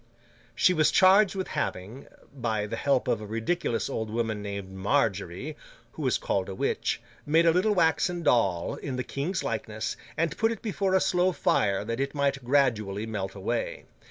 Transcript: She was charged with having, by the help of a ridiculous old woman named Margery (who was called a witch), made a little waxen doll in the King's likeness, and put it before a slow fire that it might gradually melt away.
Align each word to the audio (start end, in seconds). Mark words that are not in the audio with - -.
She 0.55 0.73
was 0.73 0.89
charged 0.89 1.35
with 1.35 1.49
having, 1.49 2.07
by 2.35 2.65
the 2.65 2.75
help 2.75 3.07
of 3.07 3.21
a 3.21 3.25
ridiculous 3.27 3.87
old 3.87 4.09
woman 4.09 4.41
named 4.41 4.71
Margery 4.71 5.55
(who 5.91 6.01
was 6.01 6.17
called 6.17 6.49
a 6.49 6.55
witch), 6.55 6.99
made 7.23 7.45
a 7.45 7.51
little 7.51 7.75
waxen 7.75 8.23
doll 8.23 8.73
in 8.73 8.95
the 8.95 9.03
King's 9.03 9.43
likeness, 9.43 9.95
and 10.17 10.35
put 10.35 10.51
it 10.51 10.63
before 10.63 10.95
a 10.95 10.99
slow 11.01 11.31
fire 11.33 11.85
that 11.85 11.99
it 11.99 12.15
might 12.15 12.43
gradually 12.43 13.05
melt 13.05 13.35
away. 13.35 13.85